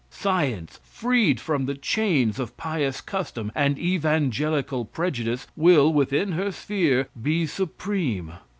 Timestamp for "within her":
5.93-6.51